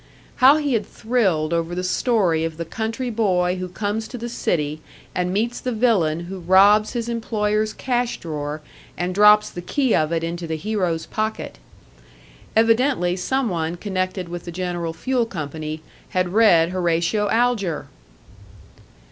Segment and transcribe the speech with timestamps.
[0.37, 4.29] How he had thrilled over the story of the country boy who comes to the
[4.29, 4.81] city,
[5.13, 8.61] and meets the villain who robs his employer's cash drawer
[8.97, 11.59] and drops the key of it into the hero's pocket!
[12.55, 17.87] Evidently some one connected with the General Fuel Company had read Horatio Alger!